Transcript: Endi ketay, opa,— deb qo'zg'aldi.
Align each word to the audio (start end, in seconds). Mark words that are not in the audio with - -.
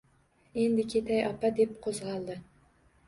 Endi 0.61 0.85
ketay, 0.93 1.21
opa,— 1.33 1.53
deb 1.61 1.77
qo'zg'aldi. 1.85 2.39